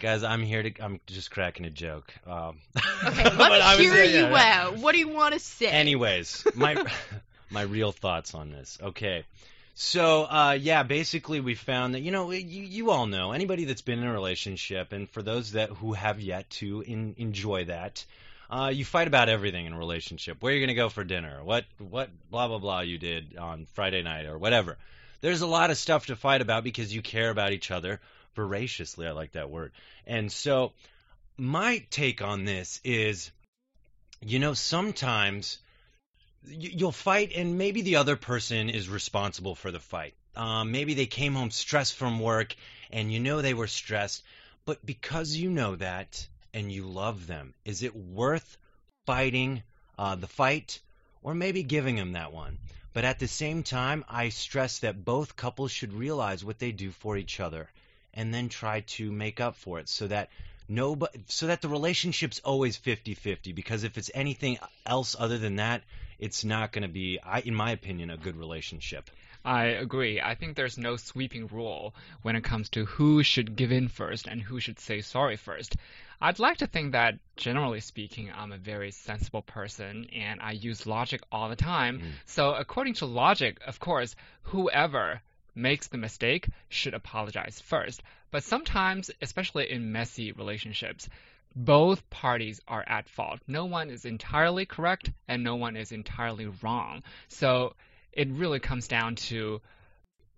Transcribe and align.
Guys, 0.00 0.22
I'm 0.22 0.42
here 0.42 0.62
to. 0.62 0.72
I'm 0.80 1.00
just 1.06 1.30
cracking 1.30 1.66
a 1.66 1.70
joke. 1.70 2.14
Um, 2.26 2.58
Okay, 3.04 3.24
let 3.36 3.78
me 3.78 3.84
hear 3.84 4.04
you 4.04 4.28
yeah. 4.28 4.62
out. 4.66 4.78
What 4.78 4.92
do 4.92 4.98
you 4.98 5.08
want 5.08 5.34
to 5.34 5.40
say? 5.40 5.66
Anyways, 5.66 6.46
my 6.54 6.84
my 7.50 7.62
real 7.62 7.92
thoughts 7.92 8.34
on 8.34 8.50
this. 8.50 8.78
Okay. 8.80 9.24
So, 9.74 10.24
uh, 10.24 10.58
yeah, 10.60 10.82
basically 10.82 11.38
we 11.38 11.54
found 11.54 11.94
that, 11.94 12.00
you 12.00 12.10
know, 12.10 12.32
you, 12.32 12.62
you 12.62 12.90
all 12.90 13.06
know, 13.06 13.30
anybody 13.30 13.64
that's 13.64 13.80
been 13.80 14.00
in 14.00 14.06
a 14.06 14.12
relationship, 14.12 14.92
and 14.92 15.08
for 15.08 15.22
those 15.22 15.52
that 15.52 15.70
who 15.70 15.92
have 15.92 16.20
yet 16.20 16.50
to 16.50 16.80
in, 16.80 17.14
enjoy 17.16 17.66
that, 17.66 18.04
uh, 18.50 18.72
you 18.74 18.84
fight 18.84 19.06
about 19.06 19.28
everything 19.28 19.66
in 19.66 19.72
a 19.72 19.78
relationship. 19.78 20.42
Where 20.42 20.52
you're 20.52 20.60
going 20.60 20.68
to 20.68 20.74
go 20.74 20.88
for 20.88 21.04
dinner, 21.04 21.44
what, 21.44 21.64
what, 21.78 22.10
blah, 22.28 22.48
blah, 22.48 22.58
blah 22.58 22.80
you 22.80 22.98
did 22.98 23.36
on 23.36 23.68
Friday 23.74 24.02
night 24.02 24.26
or 24.26 24.36
whatever. 24.36 24.78
There's 25.20 25.42
a 25.42 25.46
lot 25.46 25.70
of 25.70 25.76
stuff 25.76 26.06
to 26.06 26.16
fight 26.16 26.40
about 26.40 26.64
because 26.64 26.92
you 26.92 27.00
care 27.00 27.30
about 27.30 27.52
each 27.52 27.70
other 27.70 28.00
voraciously. 28.38 29.04
I 29.04 29.10
like 29.10 29.32
that 29.32 29.50
word. 29.50 29.72
And 30.06 30.30
so, 30.30 30.72
my 31.36 31.84
take 31.90 32.22
on 32.22 32.44
this 32.44 32.80
is, 32.84 33.32
you 34.20 34.38
know, 34.38 34.54
sometimes 34.54 35.58
you'll 36.46 36.92
fight 36.92 37.32
and 37.34 37.58
maybe 37.58 37.82
the 37.82 37.96
other 37.96 38.14
person 38.14 38.70
is 38.70 38.88
responsible 38.88 39.56
for 39.56 39.72
the 39.72 39.80
fight. 39.80 40.14
Um, 40.36 40.70
maybe 40.70 40.94
they 40.94 41.06
came 41.06 41.34
home 41.34 41.50
stressed 41.50 41.94
from 41.94 42.20
work 42.20 42.54
and 42.92 43.12
you 43.12 43.18
know 43.18 43.42
they 43.42 43.54
were 43.54 43.66
stressed, 43.66 44.22
but 44.64 44.86
because 44.86 45.34
you 45.34 45.50
know 45.50 45.74
that 45.74 46.28
and 46.54 46.70
you 46.70 46.86
love 46.86 47.26
them, 47.26 47.54
is 47.64 47.82
it 47.82 47.96
worth 47.96 48.56
fighting 49.04 49.64
uh, 49.98 50.14
the 50.14 50.28
fight 50.28 50.78
or 51.22 51.34
maybe 51.34 51.64
giving 51.64 51.96
them 51.96 52.12
that 52.12 52.32
one? 52.32 52.58
But 52.92 53.04
at 53.04 53.18
the 53.18 53.26
same 53.28 53.64
time, 53.64 54.04
I 54.08 54.28
stress 54.28 54.78
that 54.78 55.04
both 55.04 55.34
couples 55.34 55.72
should 55.72 55.92
realize 55.92 56.44
what 56.44 56.60
they 56.60 56.70
do 56.70 56.92
for 56.92 57.16
each 57.16 57.40
other 57.40 57.68
and 58.18 58.34
then 58.34 58.48
try 58.48 58.80
to 58.80 59.10
make 59.10 59.40
up 59.40 59.56
for 59.56 59.78
it 59.78 59.88
so 59.88 60.08
that 60.08 60.28
nobody 60.68 61.20
so 61.28 61.46
that 61.46 61.62
the 61.62 61.68
relationship's 61.68 62.40
always 62.40 62.76
50-50 62.76 63.54
because 63.54 63.84
if 63.84 63.96
it's 63.96 64.10
anything 64.12 64.58
else 64.84 65.16
other 65.18 65.38
than 65.38 65.56
that 65.56 65.82
it's 66.18 66.44
not 66.44 66.72
going 66.72 66.82
to 66.82 66.88
be 66.88 67.18
I, 67.24 67.40
in 67.40 67.54
my 67.54 67.70
opinion 67.70 68.10
a 68.10 68.18
good 68.18 68.36
relationship 68.36 69.08
I 69.44 69.66
agree. 69.66 70.20
I 70.20 70.34
think 70.34 70.56
there's 70.56 70.76
no 70.76 70.96
sweeping 70.96 71.46
rule 71.46 71.94
when 72.22 72.34
it 72.36 72.42
comes 72.42 72.68
to 72.70 72.84
who 72.84 73.22
should 73.22 73.54
give 73.54 73.70
in 73.70 73.88
first 73.88 74.26
and 74.26 74.42
who 74.42 74.58
should 74.60 74.80
say 74.80 75.00
sorry 75.00 75.36
first. 75.36 75.76
I'd 76.20 76.40
like 76.40 76.58
to 76.58 76.66
think 76.66 76.92
that, 76.92 77.14
generally 77.36 77.80
speaking, 77.80 78.30
I'm 78.34 78.50
a 78.50 78.58
very 78.58 78.90
sensible 78.90 79.42
person 79.42 80.08
and 80.12 80.40
I 80.42 80.52
use 80.52 80.86
logic 80.86 81.22
all 81.30 81.48
the 81.48 81.56
time. 81.56 82.00
Mm. 82.00 82.10
So, 82.26 82.52
according 82.52 82.94
to 82.94 83.06
logic, 83.06 83.60
of 83.64 83.78
course, 83.78 84.16
whoever 84.42 85.22
makes 85.58 85.88
the 85.88 85.98
mistake 85.98 86.48
should 86.68 86.94
apologize 86.94 87.60
first. 87.60 88.02
But 88.30 88.44
sometimes, 88.44 89.10
especially 89.20 89.70
in 89.70 89.92
messy 89.92 90.32
relationships, 90.32 91.08
both 91.54 92.08
parties 92.10 92.60
are 92.68 92.84
at 92.86 93.08
fault. 93.08 93.40
No 93.46 93.64
one 93.64 93.90
is 93.90 94.04
entirely 94.04 94.64
correct 94.64 95.10
and 95.26 95.42
no 95.42 95.56
one 95.56 95.76
is 95.76 95.92
entirely 95.92 96.46
wrong. 96.62 97.02
So 97.28 97.74
it 98.12 98.28
really 98.28 98.60
comes 98.60 98.88
down 98.88 99.16
to 99.16 99.60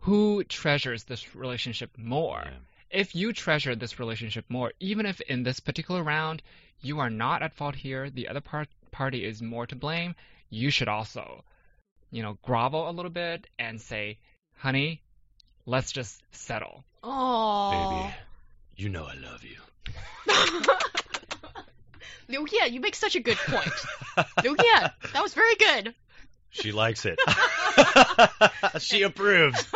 who 0.01 0.45
treasures 0.45 1.05
this 1.05 1.35
relationship 1.35 1.91
more. 1.99 2.43
Yeah. 2.45 2.59
If 2.91 3.15
you 3.15 3.33
treasure 3.33 3.77
this 3.77 3.99
relationship 3.99 4.47
more, 4.49 4.73
even 4.81 5.07
if 5.07 5.21
in 5.21 5.43
this 5.43 5.61
particular 5.61 6.03
round 6.03 6.43
you 6.81 7.01
are 7.01 7.11
not 7.11 7.43
at 7.43 7.55
fault 7.55 7.75
here, 7.75 8.11
the 8.11 8.29
other 8.29 8.41
part, 8.41 8.69
party 8.91 9.25
is 9.25 9.43
more 9.43 9.67
to 9.67 9.77
blame, 9.77 10.15
you 10.49 10.71
should 10.71 10.89
also, 10.89 11.45
you 12.11 12.23
know, 12.23 12.39
grovel 12.43 12.89
a 12.89 12.93
little 12.93 13.11
bit 13.11 13.47
and 13.59 13.81
say, 13.81 14.19
honey, 14.57 15.03
let's 15.67 15.93
just 15.93 16.23
settle. 16.33 16.85
Oh. 17.03 17.71
baby 18.03 18.15
you 18.77 18.89
know 18.89 19.05
i 19.05 19.15
love 19.15 19.43
you 19.45 19.57
Liu 22.29 22.47
Yan, 22.53 22.73
you 22.73 22.81
make 22.81 22.95
such 22.95 23.17
a 23.17 23.21
good 23.21 23.37
point. 23.39 23.73
Liu 24.45 24.55
Yan, 24.65 24.91
that 25.13 25.23
was 25.23 25.35
very 25.35 25.57
good. 25.57 25.95
she 26.51 26.71
likes 26.73 27.05
it 27.07 27.19
she 28.81 29.03
approves 29.03 29.67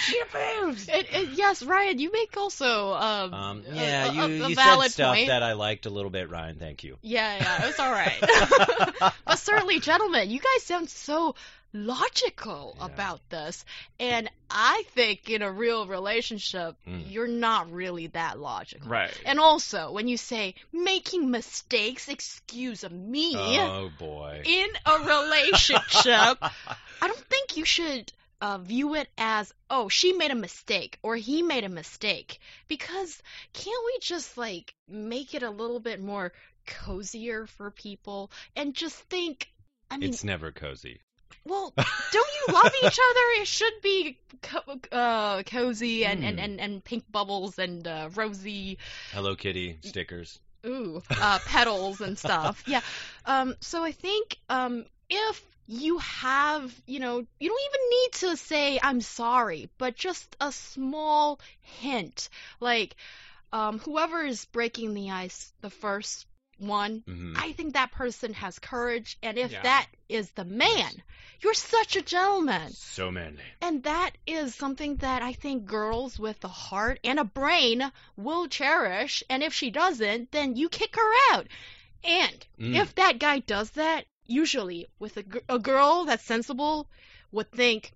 she 0.00 0.18
approves 0.20 0.88
It, 0.88 1.06
it, 1.12 1.28
yes, 1.34 1.62
Ryan, 1.62 1.98
you 1.98 2.10
make 2.12 2.36
also 2.36 2.92
um, 2.94 3.34
um, 3.34 3.64
a- 3.70 3.74
yeah 3.74 4.10
a, 4.10 4.12
you, 4.14 4.20
a, 4.22 4.24
a 4.24 4.28
you 4.48 4.54
said 4.54 4.64
valid 4.64 4.90
stuff 4.92 5.14
point. 5.14 5.28
that 5.28 5.42
i 5.42 5.52
liked 5.52 5.84
a 5.86 5.90
little 5.90 6.10
bit 6.10 6.30
ryan 6.30 6.56
thank 6.58 6.84
you 6.84 6.96
Yeah, 7.02 7.36
yeah, 7.36 7.62
it 7.64 7.66
was 7.66 7.78
all 7.78 7.90
right. 7.92 9.10
but 9.26 9.38
certainly, 9.38 9.78
gentlemen, 9.80 10.30
you 10.30 10.38
guys 10.40 10.62
sound 10.62 10.88
so 10.90 11.34
logical 11.72 12.74
Yeah. 12.78 12.86
about 12.86 13.28
this. 13.30 13.64
And 13.98 14.30
I 14.50 14.84
think 14.90 15.28
in 15.30 15.42
a 15.42 15.50
real 15.50 15.86
relationship, 15.86 16.76
Mm. 16.86 17.10
you're 17.10 17.28
not 17.28 17.70
really 17.70 18.08
that 18.08 18.38
logical. 18.38 18.88
Right. 18.88 19.20
And 19.24 19.38
also, 19.38 19.92
when 19.92 20.08
you 20.08 20.16
say 20.16 20.54
making 20.72 21.30
mistakes, 21.30 22.08
excuse 22.08 22.88
me, 22.90 23.34
oh 23.36 23.90
boy 23.98 24.42
in 24.44 24.68
a 24.86 24.98
relationship, 25.00 26.38
I 26.42 27.06
don't 27.08 27.28
think 27.28 27.56
you 27.56 27.64
should 27.64 28.12
uh, 28.40 28.58
view 28.58 28.94
it 28.94 29.08
as, 29.16 29.52
oh, 29.70 29.88
she 29.88 30.12
made 30.12 30.30
a 30.30 30.34
mistake 30.34 30.98
or 31.02 31.16
he 31.16 31.42
made 31.42 31.64
a 31.64 31.68
mistake. 31.68 32.38
Because 32.68 33.22
can't 33.52 33.84
we 33.86 33.98
just 34.00 34.36
like 34.36 34.74
make 34.88 35.34
it 35.34 35.42
a 35.42 35.50
little 35.50 35.80
bit 35.80 36.00
more 36.00 36.32
cozier 36.66 37.46
for 37.46 37.70
people 37.70 38.30
and 38.54 38.74
just 38.74 38.96
think, 38.96 39.50
I 39.90 39.98
mean, 39.98 40.10
it's 40.10 40.24
never 40.24 40.50
cozy 40.52 41.00
well, 41.46 41.72
don't 42.10 42.30
you 42.48 42.54
love 42.54 42.72
each 42.84 42.98
other? 43.10 43.40
It 43.40 43.46
should 43.46 43.72
be 43.82 44.18
co- 44.42 44.80
uh, 44.92 45.42
cozy 45.44 46.04
and, 46.04 46.22
and, 46.24 46.38
Hmm. 46.38 46.44
and, 46.44 46.60
and 46.60 46.84
pink 46.84 47.04
bubbles 47.10 47.58
and 47.58 47.86
uh, 47.86 48.10
rosy 48.14 48.78
hello 49.12 49.34
kitty 49.34 49.78
stickers 49.82 50.40
ooh, 50.66 51.02
uh, 51.10 51.38
petals 51.40 52.00
and 52.00 52.18
stuff. 52.18 52.62
Yeah. 52.66 52.80
Um, 53.24 53.54
so 53.60 53.82
I 53.84 53.92
think 53.92 54.36
um, 54.48 54.84
if 55.08 55.42
you 55.66 55.98
have, 55.98 56.74
you 56.86 57.00
know, 57.00 57.24
you 57.40 57.48
don't 57.48 57.62
even 57.70 57.90
need 57.90 58.12
to 58.12 58.36
say 58.36 58.78
I'm 58.82 59.00
sorry, 59.00 59.68
but 59.78 59.96
just 59.96 60.36
a 60.40 60.52
small 60.52 61.40
hint, 61.60 62.28
like 62.60 62.96
um, 63.52 63.78
whoever 63.78 64.24
is 64.24 64.44
breaking 64.46 64.94
the 64.94 65.10
ice, 65.10 65.52
the 65.60 65.70
first 65.70 66.26
one, 66.58 67.02
hmm 67.06 67.34
I 67.36 67.52
think 67.52 67.74
that 67.74 67.92
person 67.92 68.32
has 68.34 68.58
courage, 68.58 69.16
and 69.22 69.38
if 69.38 69.52
Yeah. 69.52 69.62
that 69.62 69.86
is 70.08 70.30
the 70.32 70.44
man, 70.44 71.02
you're 71.40 71.54
such 71.54 71.96
a 71.96 72.02
gentleman. 72.02 72.72
so 72.72 73.10
manly 73.10 73.42
And 73.60 73.82
that 73.84 74.16
is 74.26 74.54
something 74.54 74.96
that 74.96 75.22
I 75.22 75.32
think 75.32 75.66
girls 75.66 76.18
with 76.18 76.42
a 76.44 76.48
heart 76.48 77.00
and 77.04 77.18
a 77.18 77.24
brain 77.24 77.90
will 78.16 78.48
cherish. 78.48 79.22
And 79.28 79.42
if 79.42 79.52
she 79.54 79.70
doesn't, 79.70 80.32
then 80.32 80.56
you 80.56 80.68
kick 80.68 80.96
her 80.96 81.12
out. 81.34 81.46
And 82.04 82.46
Mm. 82.58 82.74
if 82.74 82.94
that 82.96 83.18
guy 83.18 83.40
does 83.40 83.70
that, 83.72 84.06
usually 84.26 84.86
with 84.98 85.16
a, 85.16 85.24
a 85.48 85.58
girl 85.58 86.04
that's 86.04 86.24
sensible, 86.24 86.88
would 87.32 87.50
think, 87.52 87.92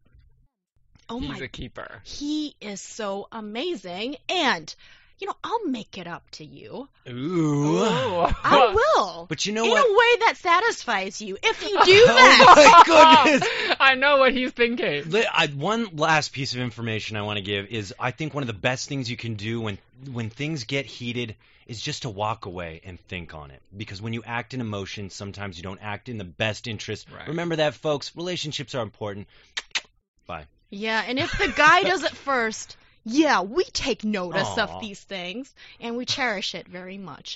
oh 1.08 1.18
He's 1.20 1.40
my, 1.40 1.44
a 1.44 1.48
keeper. 1.48 2.00
he 2.04 2.54
is 2.60 2.80
so 2.80 3.28
amazing. 3.32 4.16
And, 4.28 4.74
you 5.20 5.26
know, 5.26 5.34
I'll 5.44 5.64
make 5.66 5.98
it 5.98 6.06
up 6.06 6.28
to 6.32 6.44
you. 6.44 6.88
Ooh. 7.08 7.12
Ooh. 7.12 8.26
I 8.44 8.72
will. 8.96 9.26
But 9.28 9.44
you 9.46 9.52
know 9.52 9.64
In 9.64 9.70
what? 9.70 9.86
a 9.86 9.92
way 9.92 10.26
that 10.26 10.34
satisfies 10.38 11.20
you, 11.20 11.36
if 11.42 11.62
you 11.62 11.68
do 11.84 12.04
oh 12.08 12.14
that. 12.16 12.84
oh 12.86 13.24
my 13.24 13.24
goodness. 13.34 13.76
I 13.80 13.94
know 13.94 14.16
what 14.18 14.32
he's 14.32 14.52
thinking. 14.52 15.04
I, 15.32 15.46
one 15.48 15.88
last 15.96 16.32
piece 16.32 16.54
of 16.54 16.60
information 16.60 17.16
I 17.16 17.22
want 17.22 17.36
to 17.36 17.42
give 17.42 17.66
is 17.66 17.94
I 18.00 18.10
think 18.10 18.32
one 18.34 18.42
of 18.42 18.46
the 18.48 18.52
best 18.52 18.88
things 18.88 19.10
you 19.10 19.16
can 19.16 19.34
do 19.34 19.60
when 19.60 19.78
when 20.12 20.30
things 20.30 20.64
get 20.64 20.86
heated 20.86 21.36
is 21.66 21.80
just 21.80 22.02
to 22.02 22.08
walk 22.10 22.46
away 22.46 22.80
and 22.84 22.98
think 22.98 23.34
on 23.34 23.50
it 23.50 23.60
because 23.76 24.00
when 24.00 24.12
you 24.14 24.22
act 24.24 24.54
in 24.54 24.60
emotion 24.62 25.10
sometimes 25.10 25.56
you 25.58 25.62
don't 25.62 25.78
act 25.82 26.08
in 26.08 26.16
the 26.18 26.24
best 26.24 26.66
interest 26.66 27.06
Right. 27.14 27.28
remember 27.28 27.56
that 27.56 27.74
folks 27.74 28.16
relationships 28.16 28.74
are 28.74 28.82
important 28.82 29.28
bye 30.26 30.46
Yeah, 30.70 31.04
and 31.06 31.18
if 31.18 31.36
the 31.38 31.48
guy 31.48 31.82
does 31.82 32.02
it 32.02 32.10
first, 32.26 32.76
yeah, 33.04 33.42
we 33.42 33.64
take 33.64 34.04
notice 34.04 34.48
Aww. 34.48 34.68
of 34.68 34.80
these 34.80 35.00
things 35.00 35.54
and 35.80 35.96
we 35.96 36.04
cherish 36.04 36.54
it 36.54 36.68
very 36.68 36.98
much. 36.98 37.28